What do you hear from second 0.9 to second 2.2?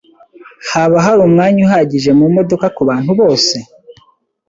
hari umwanya uhagije